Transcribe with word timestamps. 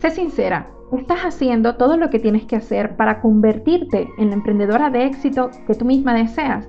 Sé 0.00 0.10
sincera, 0.10 0.66
estás 0.96 1.26
haciendo 1.26 1.76
todo 1.76 1.98
lo 1.98 2.08
que 2.08 2.18
tienes 2.18 2.46
que 2.46 2.56
hacer 2.56 2.96
para 2.96 3.20
convertirte 3.20 4.08
en 4.16 4.30
la 4.30 4.36
emprendedora 4.36 4.88
de 4.88 5.04
éxito 5.04 5.50
que 5.66 5.74
tú 5.74 5.84
misma 5.84 6.14
deseas. 6.14 6.66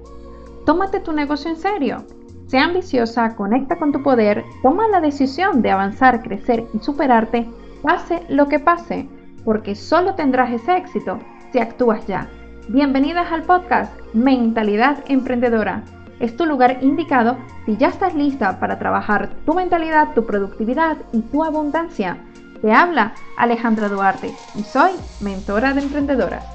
Tómate 0.66 1.00
tu 1.00 1.14
negocio 1.14 1.50
en 1.50 1.56
serio. 1.56 2.04
Sea 2.48 2.66
ambiciosa, 2.66 3.38
conecta 3.38 3.78
con 3.78 3.94
tu 3.94 4.04
poder, 4.04 4.44
toma 4.62 4.90
la 4.90 5.00
decisión 5.00 5.62
de 5.62 5.72
avanzar, 5.72 6.22
crecer 6.22 6.66
y 6.74 6.80
superarte, 6.80 7.48
pase 7.82 8.22
lo 8.28 8.50
que 8.50 8.60
pase, 8.60 9.08
porque 9.46 9.76
solo 9.76 10.16
tendrás 10.16 10.52
ese 10.52 10.76
éxito 10.76 11.18
si 11.54 11.60
actúas 11.60 12.06
ya. 12.08 12.28
Bienvenidas 12.68 13.32
al 13.32 13.44
podcast 13.44 13.98
Mentalidad 14.14 15.06
Emprendedora. 15.08 15.84
Es 16.20 16.36
tu 16.36 16.46
lugar 16.46 16.80
indicado 16.82 17.38
si 17.66 17.78
ya 17.78 17.88
estás 17.88 18.14
lista 18.14 18.60
para 18.60 18.78
trabajar 18.78 19.30
tu 19.46 19.54
mentalidad, 19.54 20.14
tu 20.14 20.26
productividad 20.26 20.98
y 21.14 21.22
tu 21.22 21.46
abundancia. 21.46 22.18
Te 22.62 22.72
habla 22.72 23.16
Alejandra 23.38 23.90
Duarte 23.90 24.32
y 24.56 24.62
soy 24.62 24.92
mentora 25.20 25.74
de 25.74 25.82
emprendedoras. 25.82 26.46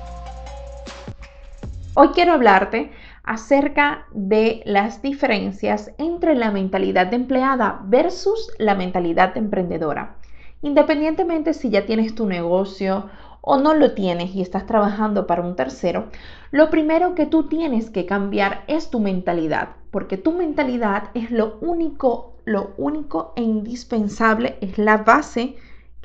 Hoy 1.95 2.10
quiero 2.14 2.33
hablarte 2.33 2.92
acerca 3.24 4.06
de 4.12 4.62
las 4.66 5.02
diferencias 5.02 5.91
entre 5.98 6.37
la 6.37 6.52
mentalidad 6.52 7.09
de 7.09 7.16
empleada 7.16 7.80
versus 7.87 8.52
la 8.61 8.77
mentalidad 8.77 9.34
de 9.34 9.41
emprendedora. 9.41 10.14
Independientemente 10.62 11.55
si 11.55 11.70
ya 11.70 11.87
tienes 11.87 12.14
tu 12.14 12.27
negocio 12.27 13.11
o 13.41 13.56
no 13.59 13.75
lo 13.75 13.95
tienes 13.95 14.33
y 14.33 14.42
estás 14.42 14.64
trabajando 14.64 15.27
para 15.27 15.42
un 15.42 15.56
tercero, 15.56 16.06
lo 16.52 16.70
primero 16.70 17.16
que 17.16 17.27
tú 17.27 17.48
tienes 17.48 17.91
que 17.91 18.06
cambiar 18.06 18.62
es 18.69 18.91
tu 18.91 19.00
mentalidad, 19.00 19.70
porque 19.91 20.19
tu 20.19 20.30
mentalidad 20.30 21.11
es 21.14 21.33
lo 21.33 21.59
único, 21.61 22.36
lo 22.45 22.75
único 22.77 23.33
e 23.34 23.42
indispensable, 23.42 24.56
es 24.61 24.78
la 24.78 24.98
base 24.98 25.56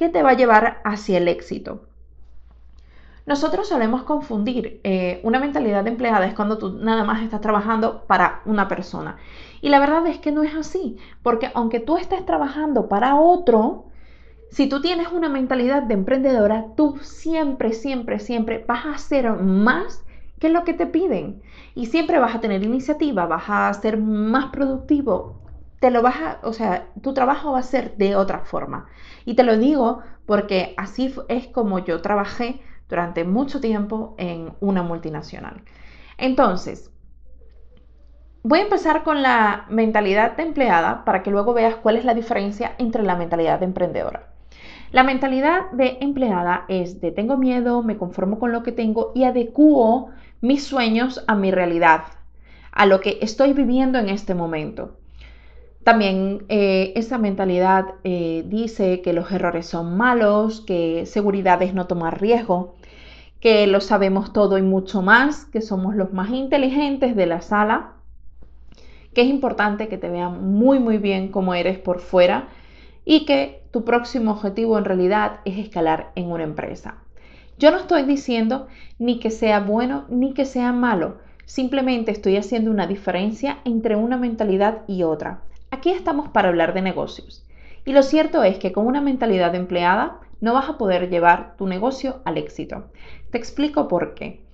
que 0.02 0.10
te 0.10 0.24
va 0.24 0.32
a 0.32 0.34
llevar 0.36 0.82
hacia 0.84 1.20
el 1.20 1.28
éxito. 1.28 1.82
Nosotros 3.28 3.68
solemos 3.68 4.02
confundir 4.02 4.82
eh, 4.84 5.22
una 5.24 5.40
mentalidad 5.40 5.84
de 5.84 5.92
empleada 5.92 6.26
es 6.26 6.34
cuando 6.34 6.58
tú 6.58 6.80
nada 6.80 7.04
más 7.04 7.22
estás 7.22 7.40
trabajando 7.40 8.08
para 8.08 8.42
una 8.46 8.68
persona. 8.68 9.18
Y 9.62 9.70
la 9.70 9.80
verdad 9.80 10.08
es 10.08 10.18
que 10.18 10.32
no 10.32 10.42
es 10.42 10.56
así, 10.56 10.98
porque 11.22 11.52
aunque 11.54 11.80
tú 11.80 11.98
estés 11.98 12.26
trabajando 12.26 12.90
para 12.90 13.14
otro, 13.14 13.86
si 14.50 14.68
tú 14.68 14.82
tienes 14.82 15.10
una 15.12 15.30
mentalidad 15.30 15.84
de 15.84 15.94
emprendedora, 15.94 16.66
tú 16.76 16.98
siempre, 17.04 17.72
siempre, 17.72 18.18
siempre 18.18 18.66
vas 18.68 18.88
a 18.88 18.94
hacer 18.94 19.32
más 19.32 20.04
que 20.40 20.50
lo 20.50 20.64
que 20.64 20.74
te 20.74 20.88
piden. 20.88 21.44
Y 21.76 21.86
siempre 21.86 22.18
vas 22.18 22.34
a 22.34 22.40
tener 22.40 22.64
iniciativa, 22.64 23.28
vas 23.28 23.44
a 23.50 23.72
ser 23.76 23.98
más 24.00 24.48
productivo, 24.48 25.41
te 25.82 25.90
lo 25.90 26.04
vas 26.04 26.16
a, 26.18 26.40
o 26.44 26.54
sea, 26.54 26.90
tu 27.02 27.16
trabajo 27.16 27.54
va 27.54 27.60
a 27.60 27.64
ser 27.64 27.98
de 27.98 28.16
otra 28.16 28.42
forma. 28.42 28.86
Y 29.26 29.34
te 29.34 29.44
lo 29.44 29.58
digo 29.58 30.02
porque 30.28 30.76
así 30.78 31.12
es 31.28 31.48
como 31.48 31.80
yo 31.80 32.02
trabajé 32.02 32.62
durante 32.88 33.24
mucho 33.24 33.60
tiempo 33.60 34.14
en 34.20 34.54
una 34.60 34.84
multinacional. 34.84 35.64
Entonces, 36.20 36.92
voy 38.44 38.60
a 38.60 38.64
empezar 38.64 39.02
con 39.02 39.24
la 39.24 39.66
mentalidad 39.70 40.38
de 40.38 40.44
empleada 40.44 41.04
para 41.04 41.24
que 41.24 41.32
luego 41.32 41.56
veas 41.56 41.78
cuál 41.78 41.98
es 41.98 42.06
la 42.06 42.14
diferencia 42.14 42.76
entre 42.78 43.02
la 43.02 43.16
mentalidad 43.16 43.58
de 43.58 43.66
emprendedora. 43.66 44.28
La 44.92 45.02
mentalidad 45.02 45.72
de 45.72 45.98
empleada 46.00 46.66
es 46.68 47.02
de 47.02 47.12
tengo 47.12 47.38
miedo, 47.38 47.82
me 47.82 47.98
conformo 47.98 48.38
con 48.38 48.52
lo 48.52 48.62
que 48.62 48.72
tengo 48.72 49.14
y 49.16 49.24
adecuo 49.24 50.12
mis 50.42 50.64
sueños 50.64 51.24
a 51.28 51.34
mi 51.34 51.50
realidad, 51.50 52.04
a 52.72 52.86
lo 52.86 53.00
que 53.00 53.18
estoy 53.22 53.54
viviendo 53.54 53.98
en 53.98 54.10
este 54.10 54.36
momento. 54.36 55.01
También 55.84 56.46
eh, 56.48 56.94
esa 56.96 57.18
mentalidad 57.18 57.96
eh, 58.04 58.44
dice 58.46 59.02
que 59.02 59.14
los 59.14 59.32
errores 59.32 59.66
son 59.66 59.98
malos, 59.98 60.62
que 60.62 61.08
seguridad 61.08 61.62
es 61.64 61.74
no 61.74 61.88
tomar 61.88 62.22
riesgo, 62.22 62.76
que 63.40 63.66
lo 63.66 63.82
sabemos 63.82 64.32
todo 64.32 64.60
y 64.60 64.62
mucho 64.62 65.02
más, 65.02 65.46
que 65.46 65.62
somos 65.62 65.96
los 65.96 66.14
más 66.14 66.30
inteligentes 66.30 67.16
de 67.16 67.26
la 67.26 67.42
sala, 67.42 67.94
que 69.16 69.22
es 69.22 69.28
importante 69.28 69.88
que 69.88 69.98
te 69.98 70.10
vean 70.10 70.54
muy 70.54 70.80
muy 70.80 71.00
bien 71.00 71.30
como 71.30 71.56
eres 71.56 71.80
por 71.80 72.00
fuera 72.00 72.48
y 73.04 73.26
que 73.26 73.64
tu 73.72 73.84
próximo 73.84 74.32
objetivo 74.34 74.78
en 74.78 74.86
realidad 74.86 75.40
es 75.46 75.58
escalar 75.58 76.12
en 76.14 76.32
una 76.32 76.44
empresa. 76.44 76.98
Yo 77.58 77.72
no 77.72 77.78
estoy 77.78 78.04
diciendo 78.04 78.68
ni 79.00 79.20
que 79.20 79.32
sea 79.32 79.60
bueno 79.60 80.06
ni 80.10 80.36
que 80.36 80.46
sea 80.46 80.72
malo, 80.74 81.18
simplemente 81.46 82.12
estoy 82.12 82.38
haciendo 82.38 82.70
una 82.70 82.86
diferencia 82.86 83.58
entre 83.66 83.96
una 83.96 84.18
mentalidad 84.18 84.84
y 84.88 85.02
otra. 85.02 85.42
Aquí 85.74 85.90
estamos 85.90 86.28
para 86.28 86.50
hablar 86.50 86.74
de 86.74 86.82
negocios. 86.82 87.48
Y 87.86 87.94
lo 87.94 88.04
cierto 88.04 88.44
es 88.44 88.60
que 88.60 88.74
con 88.74 88.86
una 88.86 89.00
mentalidad 89.00 89.56
empleada 89.56 90.20
no 90.42 90.54
vas 90.54 90.70
a 90.70 90.78
poder 90.78 91.10
llevar 91.10 91.56
tu 91.56 91.66
negocio 91.66 92.22
al 92.26 92.38
éxito. 92.38 92.92
Te 93.32 93.38
explico 93.38 93.88
por 93.88 94.14
qué. 94.14 94.46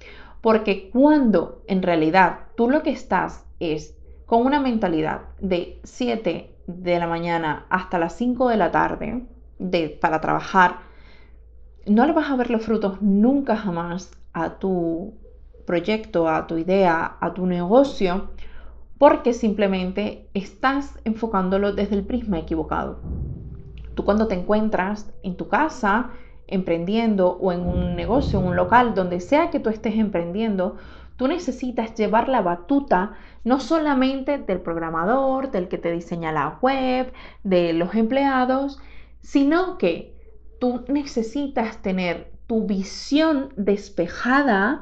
Porque 0.42 0.92
cuando 0.92 1.64
en 1.68 1.82
realidad 1.82 2.42
tú 2.56 2.70
lo 2.70 2.84
que 2.84 2.92
estás 2.92 3.46
es 3.60 3.98
con 4.28 4.46
una 4.46 4.60
mentalidad 4.60 5.22
de 5.40 5.80
7 5.84 6.56
de 6.68 7.00
la 7.00 7.08
mañana 7.08 7.66
hasta 7.70 7.98
las 7.98 8.16
5 8.16 8.50
de 8.50 8.58
la 8.58 8.70
tarde 8.70 9.24
de, 9.58 9.90
para 9.90 10.22
trabajar, 10.22 10.82
no 11.88 12.06
le 12.06 12.14
vas 12.14 12.30
a 12.30 12.36
ver 12.36 12.52
los 12.52 12.64
frutos 12.64 13.02
nunca 13.02 13.58
jamás 13.58 14.12
a 14.34 14.60
tu 14.60 15.16
proyecto, 15.66 16.30
a 16.30 16.46
tu 16.46 16.58
idea, 16.58 17.18
a 17.20 17.34
tu 17.34 17.48
negocio, 17.48 18.30
porque 18.98 19.34
simplemente 19.34 20.28
estás 20.34 21.00
enfocándolo 21.06 21.74
desde 21.74 21.96
el 21.96 22.04
prisma 22.06 22.40
equivocado. 22.40 23.00
Tú 23.96 24.06
cuando 24.06 24.28
te 24.28 24.36
encuentras 24.36 25.12
en 25.24 25.36
tu 25.36 25.48
casa 25.48 26.12
emprendiendo 26.48 27.38
o 27.42 27.52
en 27.52 27.62
un 27.62 27.96
negocio, 27.96 28.40
en 28.40 28.46
un 28.46 28.56
local, 28.56 28.96
donde 28.96 29.20
sea 29.20 29.50
que 29.50 29.60
tú 29.60 29.70
estés 29.70 29.96
emprendiendo, 29.96 30.78
tú 31.18 31.28
necesitas 31.28 31.94
llevar 31.96 32.30
la 32.30 32.42
batuta 32.42 33.14
no 33.44 33.60
solamente 33.60 34.38
del 34.38 34.62
programador, 34.62 35.52
del 35.52 35.68
que 35.68 35.78
te 35.78 35.92
diseña 35.92 36.32
la 36.32 36.58
web, 36.62 37.12
de 37.44 37.74
los 37.74 37.96
empleados, 37.96 38.80
sino 39.22 39.78
que 39.78 40.16
tú 40.60 40.86
necesitas 40.88 41.82
tener 41.82 42.32
tu 42.48 42.66
visión 42.66 43.50
despejada 43.58 44.82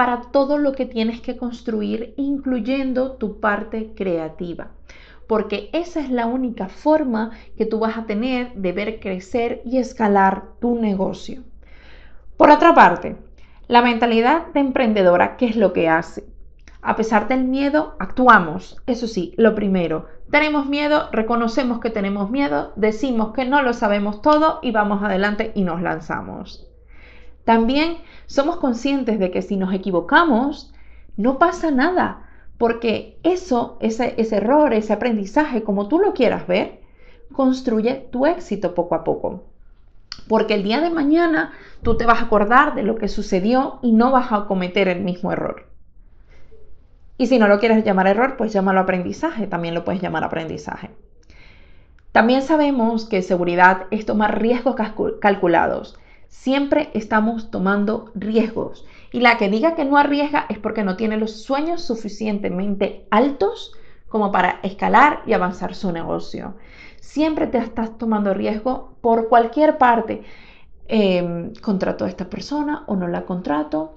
para 0.00 0.22
todo 0.32 0.56
lo 0.56 0.72
que 0.72 0.86
tienes 0.86 1.20
que 1.20 1.36
construir, 1.36 2.14
incluyendo 2.16 3.18
tu 3.18 3.38
parte 3.38 3.92
creativa. 3.94 4.68
Porque 5.26 5.68
esa 5.74 6.00
es 6.00 6.08
la 6.08 6.24
única 6.24 6.70
forma 6.70 7.32
que 7.58 7.66
tú 7.66 7.80
vas 7.80 7.98
a 7.98 8.06
tener 8.06 8.54
de 8.54 8.72
ver 8.72 8.98
crecer 8.98 9.60
y 9.66 9.76
escalar 9.76 10.44
tu 10.58 10.74
negocio. 10.74 11.42
Por 12.38 12.48
otra 12.48 12.74
parte, 12.74 13.18
la 13.68 13.82
mentalidad 13.82 14.46
de 14.54 14.60
emprendedora, 14.60 15.36
¿qué 15.36 15.44
es 15.44 15.56
lo 15.56 15.74
que 15.74 15.90
hace? 15.90 16.24
A 16.80 16.96
pesar 16.96 17.28
del 17.28 17.44
miedo, 17.44 17.94
actuamos. 17.98 18.80
Eso 18.86 19.06
sí, 19.06 19.34
lo 19.36 19.54
primero, 19.54 20.06
tenemos 20.30 20.64
miedo, 20.64 21.10
reconocemos 21.12 21.80
que 21.80 21.90
tenemos 21.90 22.30
miedo, 22.30 22.72
decimos 22.74 23.34
que 23.34 23.44
no 23.44 23.60
lo 23.60 23.74
sabemos 23.74 24.22
todo 24.22 24.60
y 24.62 24.70
vamos 24.70 25.02
adelante 25.02 25.52
y 25.54 25.64
nos 25.64 25.82
lanzamos. 25.82 26.69
También 27.50 27.96
somos 28.26 28.58
conscientes 28.58 29.18
de 29.18 29.32
que 29.32 29.42
si 29.42 29.56
nos 29.56 29.74
equivocamos, 29.74 30.72
no 31.16 31.40
pasa 31.40 31.72
nada, 31.72 32.28
porque 32.58 33.18
eso, 33.24 33.76
ese, 33.80 34.14
ese 34.18 34.36
error, 34.36 34.72
ese 34.72 34.92
aprendizaje, 34.92 35.64
como 35.64 35.88
tú 35.88 35.98
lo 35.98 36.14
quieras 36.14 36.46
ver, 36.46 36.78
construye 37.32 38.06
tu 38.12 38.24
éxito 38.26 38.72
poco 38.76 38.94
a 38.94 39.02
poco. 39.02 39.42
Porque 40.28 40.54
el 40.54 40.62
día 40.62 40.80
de 40.80 40.90
mañana 40.90 41.50
tú 41.82 41.96
te 41.96 42.06
vas 42.06 42.20
a 42.20 42.26
acordar 42.26 42.76
de 42.76 42.84
lo 42.84 42.94
que 42.94 43.08
sucedió 43.08 43.80
y 43.82 43.90
no 43.90 44.12
vas 44.12 44.30
a 44.30 44.44
cometer 44.44 44.86
el 44.86 45.00
mismo 45.00 45.32
error. 45.32 45.66
Y 47.18 47.26
si 47.26 47.40
no 47.40 47.48
lo 47.48 47.58
quieres 47.58 47.82
llamar 47.84 48.06
error, 48.06 48.36
pues 48.36 48.52
llámalo 48.52 48.78
aprendizaje, 48.78 49.48
también 49.48 49.74
lo 49.74 49.84
puedes 49.84 50.00
llamar 50.00 50.22
aprendizaje. 50.22 50.90
También 52.12 52.42
sabemos 52.42 53.06
que 53.06 53.22
seguridad 53.22 53.86
es 53.90 54.06
tomar 54.06 54.40
riesgos 54.40 54.76
calculados 55.20 55.98
Siempre 56.30 56.90
estamos 56.94 57.50
tomando 57.50 58.12
riesgos. 58.14 58.86
Y 59.12 59.20
la 59.20 59.36
que 59.36 59.50
diga 59.50 59.74
que 59.74 59.84
no 59.84 59.98
arriesga 59.98 60.46
es 60.48 60.58
porque 60.58 60.84
no 60.84 60.96
tiene 60.96 61.16
los 61.16 61.42
sueños 61.42 61.82
suficientemente 61.82 63.04
altos 63.10 63.72
como 64.08 64.30
para 64.30 64.60
escalar 64.62 65.22
y 65.26 65.32
avanzar 65.32 65.74
su 65.74 65.90
negocio. 65.90 66.54
Siempre 67.00 67.48
te 67.48 67.58
estás 67.58 67.98
tomando 67.98 68.32
riesgo 68.32 68.94
por 69.00 69.28
cualquier 69.28 69.76
parte. 69.76 70.22
Eh, 70.86 71.52
¿Contrato 71.60 72.04
a 72.04 72.08
esta 72.08 72.30
persona 72.30 72.84
o 72.86 72.94
no 72.94 73.08
la 73.08 73.26
contrato? 73.26 73.96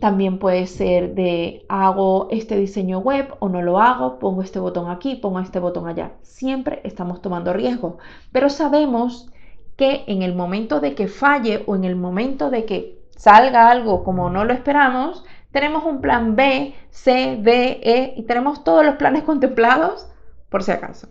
También 0.00 0.38
puede 0.38 0.66
ser 0.66 1.14
de 1.14 1.66
hago 1.68 2.28
este 2.30 2.56
diseño 2.56 3.00
web 3.00 3.34
o 3.40 3.50
no 3.50 3.60
lo 3.60 3.78
hago, 3.78 4.18
pongo 4.18 4.40
este 4.40 4.58
botón 4.58 4.90
aquí, 4.90 5.16
pongo 5.16 5.38
este 5.40 5.60
botón 5.60 5.86
allá. 5.86 6.12
Siempre 6.22 6.80
estamos 6.84 7.20
tomando 7.20 7.52
riesgo, 7.52 7.98
pero 8.32 8.48
sabemos 8.48 9.28
que 9.78 10.04
en 10.08 10.22
el 10.22 10.34
momento 10.34 10.80
de 10.80 10.94
que 10.94 11.08
falle 11.08 11.62
o 11.66 11.76
en 11.76 11.84
el 11.84 11.96
momento 11.96 12.50
de 12.50 12.66
que 12.66 12.98
salga 13.16 13.70
algo 13.70 14.04
como 14.04 14.28
no 14.30 14.44
lo 14.44 14.52
esperamos, 14.52 15.24
tenemos 15.52 15.84
un 15.84 16.00
plan 16.02 16.36
B, 16.36 16.74
C, 16.90 17.38
D, 17.40 17.80
E 17.82 18.14
y 18.16 18.24
tenemos 18.24 18.64
todos 18.64 18.84
los 18.84 18.96
planes 18.96 19.22
contemplados 19.30 20.08
por 20.50 20.62
si 20.64 20.72
acaso. 20.72 21.08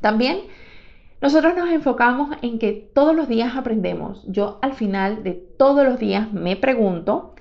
También 0.00 0.42
Nosotros 1.22 1.54
nos 1.56 1.70
enfocamos 1.70 2.36
en 2.42 2.58
que 2.58 2.90
todos 2.94 3.14
los 3.16 3.28
días 3.28 3.56
aprendemos. 3.56 4.24
Yo 4.28 4.58
al 4.62 4.74
final 4.74 5.22
de 5.22 5.32
todos 5.34 5.84
los 5.84 5.98
días 5.98 6.32
me 6.32 6.56
pregunto 6.56 7.34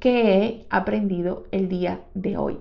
qué 0.00 0.36
he 0.38 0.66
aprendido 0.70 1.46
el 1.50 1.68
día 1.68 2.02
de 2.14 2.36
hoy. 2.38 2.60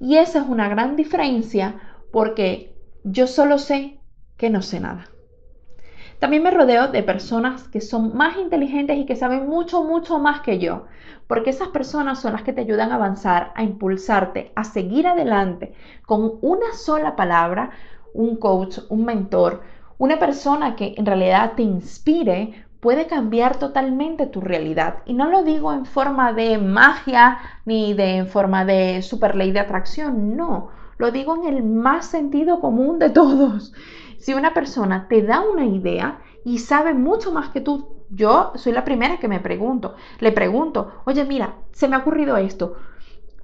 Y 0.00 0.16
esa 0.18 0.40
es 0.40 0.48
una 0.48 0.68
gran 0.68 0.96
diferencia 0.96 1.80
porque 2.12 2.74
yo 3.04 3.26
solo 3.26 3.58
sé 3.58 4.00
que 4.36 4.50
no 4.50 4.62
sé 4.62 4.80
nada. 4.80 5.11
También 6.22 6.44
me 6.44 6.52
rodeo 6.52 6.86
de 6.86 7.02
personas 7.02 7.66
que 7.66 7.80
son 7.80 8.16
más 8.16 8.36
inteligentes 8.36 8.96
y 8.96 9.06
que 9.06 9.16
saben 9.16 9.48
mucho, 9.48 9.82
mucho 9.82 10.20
más 10.20 10.40
que 10.42 10.60
yo, 10.60 10.84
porque 11.26 11.50
esas 11.50 11.66
personas 11.70 12.20
son 12.20 12.34
las 12.34 12.44
que 12.44 12.52
te 12.52 12.60
ayudan 12.60 12.92
a 12.92 12.94
avanzar, 12.94 13.50
a 13.56 13.64
impulsarte, 13.64 14.52
a 14.54 14.62
seguir 14.62 15.08
adelante 15.08 15.74
con 16.06 16.34
una 16.40 16.74
sola 16.74 17.16
palabra, 17.16 17.70
un 18.14 18.36
coach, 18.36 18.78
un 18.88 19.04
mentor, 19.04 19.62
una 19.98 20.20
persona 20.20 20.76
que 20.76 20.94
en 20.96 21.06
realidad 21.06 21.54
te 21.56 21.64
inspire 21.64 22.66
puede 22.78 23.08
cambiar 23.08 23.56
totalmente 23.56 24.26
tu 24.26 24.40
realidad. 24.40 24.98
Y 25.06 25.14
no 25.14 25.28
lo 25.28 25.42
digo 25.42 25.72
en 25.72 25.86
forma 25.86 26.32
de 26.32 26.56
magia 26.56 27.38
ni 27.64 27.94
de 27.94 28.18
en 28.18 28.28
forma 28.28 28.64
de 28.64 29.02
super 29.02 29.34
ley 29.34 29.50
de 29.50 29.58
atracción, 29.58 30.36
no. 30.36 30.68
Lo 30.98 31.10
digo 31.10 31.34
en 31.34 31.52
el 31.52 31.64
más 31.64 32.06
sentido 32.06 32.60
común 32.60 33.00
de 33.00 33.10
todos. 33.10 33.72
Si 34.22 34.34
una 34.34 34.54
persona 34.54 35.08
te 35.08 35.20
da 35.22 35.40
una 35.40 35.66
idea 35.66 36.20
y 36.44 36.58
sabe 36.58 36.94
mucho 36.94 37.32
más 37.32 37.48
que 37.48 37.60
tú, 37.60 38.04
yo 38.08 38.52
soy 38.54 38.72
la 38.72 38.84
primera 38.84 39.18
que 39.18 39.26
me 39.26 39.40
pregunto, 39.40 39.96
le 40.20 40.30
pregunto, 40.30 40.92
oye, 41.06 41.24
mira, 41.24 41.56
se 41.72 41.88
me 41.88 41.96
ha 41.96 41.98
ocurrido 41.98 42.36
esto. 42.36 42.76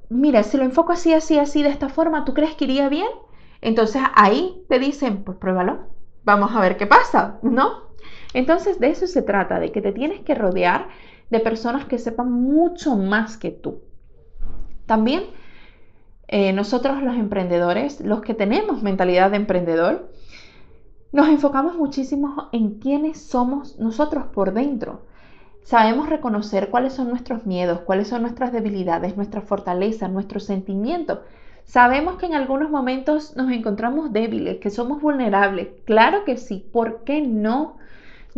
Mira, 0.08 0.44
si 0.44 0.56
lo 0.56 0.62
enfoco 0.62 0.92
así, 0.92 1.12
así, 1.12 1.36
así, 1.36 1.64
de 1.64 1.70
esta 1.70 1.88
forma, 1.88 2.24
¿tú 2.24 2.32
crees 2.32 2.54
que 2.54 2.66
iría 2.66 2.88
bien? 2.88 3.08
Entonces 3.60 4.02
ahí 4.14 4.62
te 4.68 4.78
dicen, 4.78 5.24
pues 5.24 5.36
pruébalo, 5.36 5.88
vamos 6.22 6.54
a 6.54 6.60
ver 6.60 6.76
qué 6.76 6.86
pasa, 6.86 7.40
¿no? 7.42 7.88
Entonces 8.32 8.78
de 8.78 8.90
eso 8.90 9.08
se 9.08 9.22
trata, 9.22 9.58
de 9.58 9.72
que 9.72 9.82
te 9.82 9.90
tienes 9.90 10.20
que 10.20 10.36
rodear 10.36 10.86
de 11.28 11.40
personas 11.40 11.86
que 11.86 11.98
sepan 11.98 12.30
mucho 12.30 12.94
más 12.94 13.36
que 13.36 13.50
tú. 13.50 13.80
También 14.86 15.24
eh, 16.28 16.52
nosotros 16.52 17.02
los 17.02 17.16
emprendedores, 17.16 18.00
los 18.00 18.20
que 18.20 18.34
tenemos 18.34 18.80
mentalidad 18.80 19.32
de 19.32 19.38
emprendedor, 19.38 20.08
nos 21.12 21.28
enfocamos 21.28 21.76
muchísimo 21.76 22.48
en 22.52 22.78
quiénes 22.78 23.20
somos 23.20 23.78
nosotros 23.78 24.26
por 24.26 24.52
dentro. 24.52 25.02
Sabemos 25.62 26.08
reconocer 26.08 26.70
cuáles 26.70 26.94
son 26.94 27.08
nuestros 27.08 27.46
miedos, 27.46 27.80
cuáles 27.80 28.08
son 28.08 28.22
nuestras 28.22 28.52
debilidades, 28.52 29.16
nuestras 29.16 29.44
fortalezas, 29.44 30.10
nuestros 30.10 30.44
sentimientos. 30.44 31.18
Sabemos 31.64 32.16
que 32.16 32.26
en 32.26 32.34
algunos 32.34 32.70
momentos 32.70 33.36
nos 33.36 33.50
encontramos 33.50 34.12
débiles, 34.12 34.58
que 34.58 34.70
somos 34.70 35.02
vulnerables. 35.02 35.68
Claro 35.84 36.24
que 36.24 36.38
sí, 36.38 36.66
¿por 36.72 37.04
qué 37.04 37.20
no? 37.20 37.76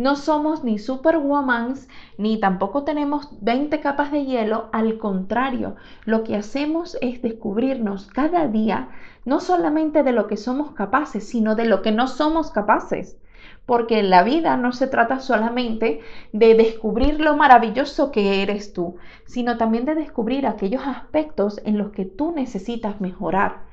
No 0.01 0.15
somos 0.15 0.63
ni 0.63 0.79
superwomans, 0.79 1.87
ni 2.17 2.39
tampoco 2.39 2.83
tenemos 2.83 3.29
20 3.39 3.79
capas 3.81 4.11
de 4.11 4.25
hielo. 4.25 4.67
Al 4.71 4.97
contrario, 4.97 5.75
lo 6.05 6.23
que 6.23 6.35
hacemos 6.35 6.97
es 7.01 7.21
descubrirnos 7.21 8.07
cada 8.07 8.47
día 8.47 8.89
no 9.25 9.39
solamente 9.39 10.01
de 10.01 10.11
lo 10.11 10.25
que 10.25 10.37
somos 10.37 10.71
capaces, 10.71 11.27
sino 11.29 11.53
de 11.53 11.65
lo 11.65 11.83
que 11.83 11.91
no 11.91 12.07
somos 12.07 12.49
capaces. 12.49 13.19
Porque 13.67 14.01
la 14.01 14.23
vida 14.23 14.57
no 14.57 14.71
se 14.71 14.87
trata 14.87 15.19
solamente 15.19 15.99
de 16.33 16.55
descubrir 16.55 17.19
lo 17.19 17.37
maravilloso 17.37 18.11
que 18.11 18.41
eres 18.41 18.73
tú, 18.73 18.95
sino 19.27 19.57
también 19.57 19.85
de 19.85 19.93
descubrir 19.93 20.47
aquellos 20.47 20.81
aspectos 20.87 21.61
en 21.63 21.77
los 21.77 21.91
que 21.91 22.05
tú 22.05 22.31
necesitas 22.31 23.01
mejorar 23.01 23.69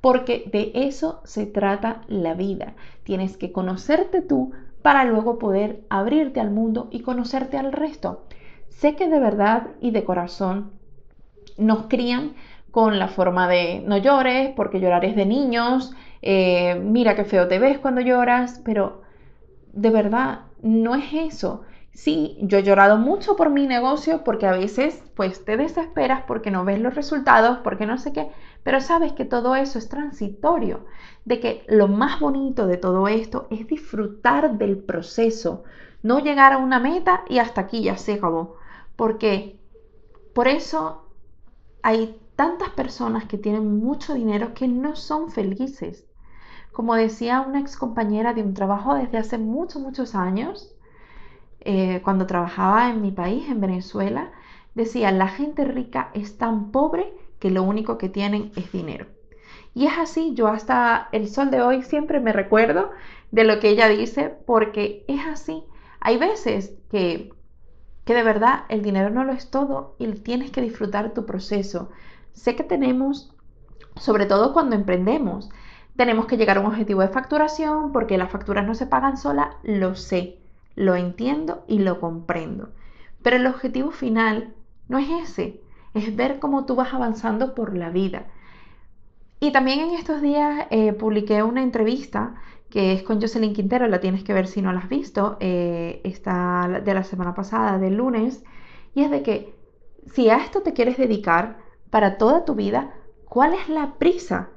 porque 0.00 0.50
de 0.50 0.72
eso 0.74 1.20
se 1.24 1.46
trata 1.46 2.02
la 2.08 2.34
vida. 2.34 2.74
Tienes 3.04 3.36
que 3.36 3.52
conocerte 3.52 4.20
tú 4.20 4.50
para 4.82 5.04
luego 5.04 5.38
poder 5.38 5.84
abrirte 5.88 6.40
al 6.40 6.50
mundo 6.50 6.88
y 6.90 7.00
conocerte 7.00 7.56
al 7.56 7.72
resto. 7.72 8.24
Sé 8.68 8.96
que 8.96 9.08
de 9.08 9.20
verdad 9.20 9.68
y 9.80 9.92
de 9.92 10.04
corazón 10.04 10.72
nos 11.56 11.86
crían 11.86 12.34
con 12.70 12.98
la 12.98 13.08
forma 13.08 13.48
de 13.48 13.82
no 13.86 13.98
llores 13.98 14.50
porque 14.56 14.80
llorar 14.80 15.04
es 15.04 15.14
de 15.14 15.26
niños, 15.26 15.92
eh, 16.22 16.80
mira 16.82 17.14
qué 17.14 17.24
feo 17.24 17.48
te 17.48 17.58
ves 17.58 17.78
cuando 17.78 18.00
lloras, 18.00 18.60
pero 18.64 19.02
de 19.72 19.90
verdad 19.90 20.40
no 20.62 20.94
es 20.94 21.12
eso. 21.12 21.62
Sí, 21.92 22.38
yo 22.40 22.58
he 22.58 22.62
llorado 22.62 22.96
mucho 22.96 23.36
por 23.36 23.50
mi 23.50 23.66
negocio 23.66 24.24
porque 24.24 24.46
a 24.46 24.52
veces 24.52 25.04
pues 25.14 25.44
te 25.44 25.58
desesperas 25.58 26.22
porque 26.26 26.50
no 26.50 26.64
ves 26.64 26.80
los 26.80 26.94
resultados, 26.94 27.58
porque 27.62 27.84
no 27.84 27.98
sé 27.98 28.14
qué, 28.14 28.28
pero 28.62 28.80
sabes 28.80 29.12
que 29.12 29.24
todo 29.24 29.56
eso 29.56 29.78
es 29.78 29.88
transitorio, 29.88 30.86
de 31.24 31.40
que 31.40 31.64
lo 31.68 31.88
más 31.88 32.20
bonito 32.20 32.66
de 32.66 32.76
todo 32.76 33.08
esto 33.08 33.46
es 33.50 33.66
disfrutar 33.66 34.58
del 34.58 34.78
proceso, 34.78 35.64
no 36.02 36.20
llegar 36.20 36.52
a 36.52 36.58
una 36.58 36.78
meta 36.78 37.24
y 37.28 37.38
hasta 37.38 37.62
aquí 37.62 37.82
ya 37.82 37.96
se 37.96 38.14
acabó, 38.14 38.56
porque 38.96 39.58
por 40.34 40.48
eso 40.48 41.08
hay 41.82 42.18
tantas 42.36 42.70
personas 42.70 43.24
que 43.26 43.38
tienen 43.38 43.78
mucho 43.78 44.14
dinero 44.14 44.54
que 44.54 44.68
no 44.68 44.96
son 44.96 45.30
felices. 45.30 46.06
Como 46.72 46.94
decía 46.94 47.42
una 47.42 47.60
ex 47.60 47.76
compañera 47.76 48.32
de 48.32 48.42
un 48.42 48.54
trabajo 48.54 48.94
desde 48.94 49.18
hace 49.18 49.36
muchos, 49.38 49.82
muchos 49.82 50.14
años, 50.14 50.74
eh, 51.60 52.00
cuando 52.02 52.26
trabajaba 52.26 52.90
en 52.90 53.02
mi 53.02 53.12
país, 53.12 53.48
en 53.48 53.60
Venezuela, 53.60 54.32
decía, 54.74 55.12
la 55.12 55.28
gente 55.28 55.64
rica 55.64 56.10
es 56.14 56.38
tan 56.38 56.70
pobre 56.72 57.12
que 57.42 57.50
lo 57.50 57.64
único 57.64 57.98
que 57.98 58.08
tienen 58.08 58.52
es 58.54 58.70
dinero. 58.70 59.06
Y 59.74 59.86
es 59.86 59.98
así, 59.98 60.34
yo 60.34 60.46
hasta 60.46 61.08
el 61.10 61.28
sol 61.28 61.50
de 61.50 61.60
hoy 61.60 61.82
siempre 61.82 62.20
me 62.20 62.32
recuerdo 62.32 62.92
de 63.32 63.42
lo 63.42 63.58
que 63.58 63.70
ella 63.70 63.88
dice, 63.88 64.32
porque 64.46 65.04
es 65.08 65.26
así. 65.26 65.64
Hay 65.98 66.18
veces 66.18 66.74
que, 66.88 67.32
que 68.04 68.14
de 68.14 68.22
verdad 68.22 68.64
el 68.68 68.82
dinero 68.82 69.10
no 69.10 69.24
lo 69.24 69.32
es 69.32 69.50
todo 69.50 69.96
y 69.98 70.06
tienes 70.12 70.52
que 70.52 70.62
disfrutar 70.62 71.12
tu 71.14 71.26
proceso. 71.26 71.90
Sé 72.32 72.54
que 72.54 72.62
tenemos, 72.62 73.34
sobre 73.96 74.26
todo 74.26 74.52
cuando 74.52 74.76
emprendemos, 74.76 75.50
tenemos 75.96 76.26
que 76.26 76.36
llegar 76.36 76.58
a 76.58 76.60
un 76.60 76.66
objetivo 76.66 77.00
de 77.00 77.08
facturación 77.08 77.90
porque 77.90 78.18
las 78.18 78.30
facturas 78.30 78.64
no 78.64 78.76
se 78.76 78.86
pagan 78.86 79.16
sola, 79.16 79.56
lo 79.64 79.96
sé 79.96 80.38
lo 80.74 80.94
entiendo 80.96 81.64
y 81.68 81.78
lo 81.78 82.00
comprendo. 82.00 82.70
Pero 83.22 83.36
el 83.36 83.46
objetivo 83.46 83.90
final 83.90 84.54
no 84.88 84.98
es 84.98 85.08
ese, 85.10 85.60
es 85.94 86.14
ver 86.16 86.38
cómo 86.38 86.64
tú 86.64 86.74
vas 86.74 86.94
avanzando 86.94 87.54
por 87.54 87.76
la 87.76 87.90
vida. 87.90 88.26
Y 89.40 89.50
también 89.52 89.80
en 89.80 89.90
estos 89.94 90.22
días 90.22 90.66
eh, 90.70 90.92
publiqué 90.92 91.42
una 91.42 91.62
entrevista 91.62 92.34
que 92.70 92.92
es 92.94 93.02
con 93.02 93.20
Jocelyn 93.20 93.52
Quintero, 93.52 93.86
la 93.86 94.00
tienes 94.00 94.24
que 94.24 94.32
ver 94.32 94.46
si 94.46 94.62
no 94.62 94.72
la 94.72 94.78
has 94.78 94.88
visto, 94.88 95.36
eh, 95.40 96.00
está 96.04 96.80
de 96.82 96.94
la 96.94 97.04
semana 97.04 97.34
pasada, 97.34 97.78
del 97.78 97.96
lunes, 97.96 98.44
y 98.94 99.02
es 99.02 99.10
de 99.10 99.22
que 99.22 99.54
si 100.06 100.30
a 100.30 100.36
esto 100.36 100.62
te 100.62 100.72
quieres 100.72 100.96
dedicar 100.96 101.58
para 101.90 102.16
toda 102.16 102.46
tu 102.46 102.54
vida, 102.54 102.94
¿cuál 103.26 103.52
es 103.52 103.68
la 103.68 103.94
prisa? 103.98 104.48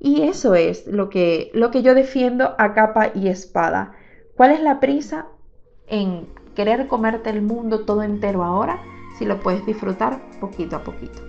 Y 0.00 0.22
eso 0.22 0.54
es 0.54 0.86
lo 0.86 1.10
que, 1.10 1.50
lo 1.52 1.70
que 1.70 1.82
yo 1.82 1.94
defiendo 1.94 2.54
a 2.56 2.72
capa 2.72 3.10
y 3.14 3.28
espada. 3.28 3.92
¿Cuál 4.34 4.52
es 4.52 4.62
la 4.62 4.80
prisa 4.80 5.26
en 5.88 6.26
querer 6.54 6.86
comerte 6.86 7.28
el 7.28 7.42
mundo 7.42 7.84
todo 7.84 8.02
entero 8.02 8.44
ahora 8.44 8.80
si 9.18 9.24
lo 9.24 9.40
puedes 9.40 9.64
disfrutar 9.66 10.20
poquito 10.40 10.76
a 10.76 10.82
poquito. 10.82 11.20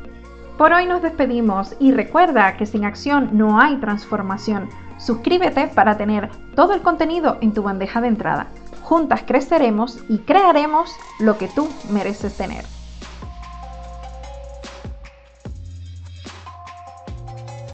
Por 0.58 0.74
hoy 0.74 0.86
nos 0.86 1.02
despedimos 1.02 1.76
y 1.80 1.92
recuerda 1.92 2.58
que 2.58 2.66
sin 2.66 2.86
acción 2.86 3.30
no 3.34 3.60
hay 3.60 3.78
transformación. 3.78 4.70
Suscríbete 4.98 5.68
para 5.68 5.98
tener 5.98 6.30
todo 6.56 6.74
el 6.74 6.82
contenido 6.82 7.38
en 7.42 7.54
tu 7.54 7.64
bandeja 7.64 8.02
de 8.02 8.10
entrada. 8.10 8.48
Juntas 8.82 9.24
creceremos 9.26 10.04
y 10.10 10.20
crearemos 10.20 10.94
lo 11.20 11.38
que 11.38 11.48
tú 11.48 11.70
mereces 11.90 12.36
tener. 12.36 12.66